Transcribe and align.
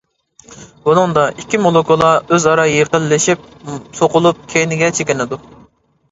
بۇنىڭدا 0.85 1.25
ئىككى 1.41 1.59
مولېكۇلا 1.65 2.07
ئۆزئارا 2.37 2.65
يېقىنلىشىپ، 2.69 3.43
سوقۇلۇپ، 3.99 4.41
كەينىگە 4.55 4.89
چېكىنىدۇ. 5.01 5.39